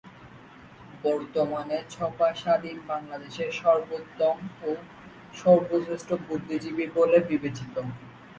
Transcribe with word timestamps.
বর্তমানে 1.03 1.77
ছফা 1.89 2.29
স্বাধীন 2.33 2.77
বাংলাদেশের 2.87 3.49
সর্বোত্তম 3.61 4.37
ও 4.67 4.69
সর্বশ্রেষ্ঠ 5.33 6.09
বুদ্ধিজীবী 6.27 6.85
বলে 6.97 7.17
বিবেচিত। 7.29 7.75